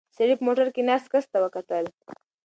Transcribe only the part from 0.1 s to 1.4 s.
سړي په موټر کې ناست کس ته